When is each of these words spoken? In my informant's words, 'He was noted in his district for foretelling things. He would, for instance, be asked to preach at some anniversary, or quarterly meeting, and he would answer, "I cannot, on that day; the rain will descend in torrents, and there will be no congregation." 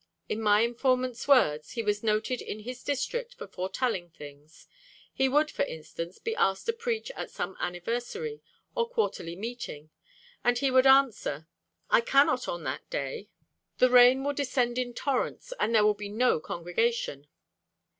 In 0.27 0.41
my 0.41 0.61
informant's 0.61 1.27
words, 1.27 1.73
'He 1.73 1.83
was 1.83 2.01
noted 2.03 2.41
in 2.41 2.61
his 2.61 2.83
district 2.83 3.35
for 3.35 3.45
foretelling 3.45 4.09
things. 4.09 4.65
He 5.13 5.29
would, 5.29 5.51
for 5.51 5.61
instance, 5.65 6.17
be 6.17 6.35
asked 6.37 6.65
to 6.65 6.73
preach 6.73 7.11
at 7.11 7.29
some 7.29 7.55
anniversary, 7.59 8.41
or 8.73 8.89
quarterly 8.89 9.35
meeting, 9.35 9.91
and 10.43 10.57
he 10.57 10.71
would 10.71 10.87
answer, 10.87 11.45
"I 11.91 12.01
cannot, 12.01 12.47
on 12.47 12.63
that 12.63 12.89
day; 12.89 13.29
the 13.77 13.91
rain 13.91 14.23
will 14.23 14.33
descend 14.33 14.79
in 14.79 14.95
torrents, 14.95 15.53
and 15.59 15.75
there 15.75 15.85
will 15.85 15.93
be 15.93 16.09
no 16.09 16.39
congregation." 16.39 17.27